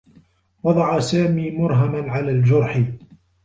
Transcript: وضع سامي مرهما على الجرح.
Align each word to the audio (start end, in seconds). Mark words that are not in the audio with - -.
وضع 0.63 0.99
سامي 0.99 1.51
مرهما 1.51 2.11
على 2.11 2.31
الجرح. 2.31 2.79